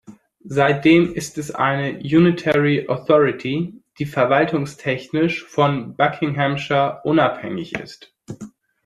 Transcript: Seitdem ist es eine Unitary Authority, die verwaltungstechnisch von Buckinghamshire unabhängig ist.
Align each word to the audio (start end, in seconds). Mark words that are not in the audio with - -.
Seitdem 0.47 1.13
ist 1.13 1.37
es 1.37 1.53
eine 1.53 1.99
Unitary 1.99 2.87
Authority, 2.87 3.83
die 3.99 4.07
verwaltungstechnisch 4.07 5.43
von 5.45 5.95
Buckinghamshire 5.95 7.01
unabhängig 7.03 7.75
ist. 7.77 8.11